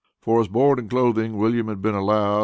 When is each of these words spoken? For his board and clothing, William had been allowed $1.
For 0.19 0.39
his 0.39 0.47
board 0.47 0.79
and 0.79 0.89
clothing, 0.89 1.37
William 1.37 1.67
had 1.67 1.79
been 1.79 1.93
allowed 1.93 2.37
$1. 2.37 2.39